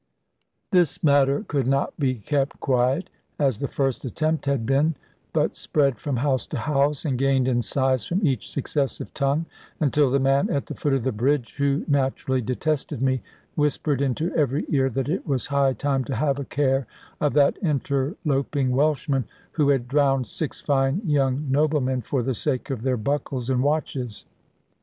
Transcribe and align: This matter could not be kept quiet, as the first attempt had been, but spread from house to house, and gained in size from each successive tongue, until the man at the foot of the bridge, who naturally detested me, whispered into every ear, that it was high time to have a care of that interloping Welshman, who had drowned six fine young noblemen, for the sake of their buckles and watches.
This 0.71 1.03
matter 1.03 1.45
could 1.47 1.67
not 1.67 1.93
be 1.99 2.15
kept 2.15 2.59
quiet, 2.59 3.11
as 3.37 3.59
the 3.59 3.67
first 3.67 4.03
attempt 4.03 4.47
had 4.47 4.65
been, 4.65 4.95
but 5.31 5.55
spread 5.55 5.99
from 5.99 6.15
house 6.17 6.47
to 6.47 6.57
house, 6.57 7.05
and 7.05 7.19
gained 7.19 7.47
in 7.47 7.61
size 7.61 8.03
from 8.07 8.25
each 8.25 8.49
successive 8.49 9.13
tongue, 9.13 9.45
until 9.79 10.09
the 10.09 10.19
man 10.19 10.49
at 10.49 10.65
the 10.65 10.73
foot 10.73 10.93
of 10.93 11.03
the 11.03 11.11
bridge, 11.11 11.53
who 11.57 11.85
naturally 11.87 12.41
detested 12.41 12.99
me, 12.99 13.21
whispered 13.53 14.01
into 14.01 14.33
every 14.35 14.65
ear, 14.69 14.89
that 14.89 15.07
it 15.07 15.27
was 15.27 15.45
high 15.53 15.73
time 15.73 16.03
to 16.05 16.15
have 16.15 16.39
a 16.39 16.45
care 16.45 16.87
of 17.19 17.33
that 17.35 17.59
interloping 17.61 18.71
Welshman, 18.71 19.25
who 19.51 19.69
had 19.69 19.87
drowned 19.87 20.25
six 20.25 20.61
fine 20.61 21.01
young 21.05 21.45
noblemen, 21.51 22.01
for 22.01 22.23
the 22.23 22.33
sake 22.33 22.71
of 22.71 22.81
their 22.81 22.97
buckles 22.97 23.51
and 23.51 23.61
watches. 23.61 24.25